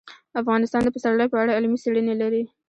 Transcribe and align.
افغانستان 0.41 0.81
د 0.83 0.89
پسرلی 0.95 1.27
په 1.31 1.37
اړه 1.41 1.55
علمي 1.57 1.77
څېړنې 1.83 2.15
لري. 2.21 2.43